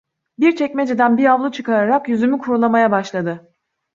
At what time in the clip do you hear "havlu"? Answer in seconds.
1.25-1.51